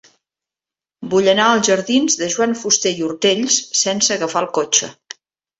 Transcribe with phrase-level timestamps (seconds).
[1.11, 4.91] Vull anar als jardins de Joan Fuster i Ortells sense agafar el cotxe.